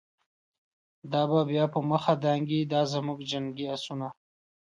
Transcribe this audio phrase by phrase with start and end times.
[1.11, 4.07] دا به بیا په مخه دانګی، دازموږ جنګی آسونه